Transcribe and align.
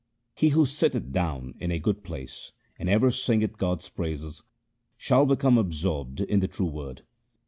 He 0.33 0.49
who 0.49 0.65
sitteth 0.65 1.11
down 1.11 1.53
in 1.59 1.69
a 1.69 1.77
good 1.77 2.03
place 2.03 2.53
1 2.77 2.77
and 2.79 2.89
ever 2.89 3.11
singeth 3.11 3.59
God's 3.59 3.87
praises, 3.87 4.41
shall 4.97 5.27
become 5.27 5.59
absorbed 5.59 6.21
in 6.21 6.39
the 6.39 6.47
true 6.47 6.65
Word. 6.65 7.03